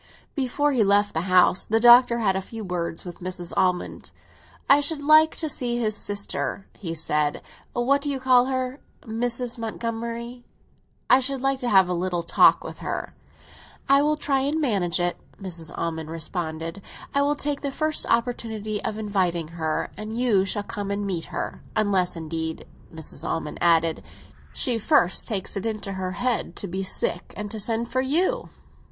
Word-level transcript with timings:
Before 0.33 0.71
he 0.71 0.83
left 0.83 1.13
the 1.13 1.29
house 1.29 1.63
the 1.63 1.79
Doctor 1.79 2.17
had 2.17 2.35
a 2.35 2.41
few 2.41 2.63
words 2.63 3.05
with 3.05 3.19
Mrs. 3.19 3.53
Almond. 3.55 4.09
"I 4.67 4.81
should 4.81 5.03
like 5.03 5.35
to 5.35 5.47
see 5.47 5.77
his 5.77 5.95
sister," 5.95 6.65
he 6.75 6.95
said. 6.95 7.43
"What 7.73 8.01
do 8.01 8.09
you 8.09 8.19
call 8.19 8.45
her? 8.45 8.79
Mrs. 9.03 9.59
Montgomery. 9.59 10.43
I 11.07 11.19
should 11.19 11.41
like 11.41 11.59
to 11.59 11.69
have 11.69 11.87
a 11.87 11.93
little 11.93 12.23
talk 12.23 12.63
with 12.63 12.79
her." 12.79 13.13
"I 13.87 14.01
will 14.01 14.15
try 14.17 14.39
and 14.39 14.59
manage 14.59 14.99
it," 14.99 15.17
Mrs. 15.39 15.71
Almond 15.77 16.09
responded. 16.09 16.81
"I 17.13 17.21
will 17.21 17.35
take 17.35 17.61
the 17.61 17.69
first 17.71 18.07
opportunity 18.07 18.83
of 18.83 18.97
inviting 18.97 19.49
her, 19.49 19.91
and 19.95 20.17
you 20.17 20.45
shall 20.45 20.63
come 20.63 20.89
and 20.89 21.05
meet 21.05 21.25
her. 21.25 21.61
Unless, 21.75 22.15
indeed," 22.15 22.65
Mrs. 22.91 23.23
Almond 23.23 23.59
added, 23.61 24.01
"she 24.51 24.79
first 24.79 25.27
takes 25.27 25.55
it 25.55 25.63
into 25.67 25.93
her 25.93 26.13
head 26.13 26.55
to 26.55 26.67
be 26.67 26.81
sick 26.81 27.35
and 27.37 27.51
to 27.51 27.59
send 27.59 27.91
for 27.91 28.01
you." 28.01 28.49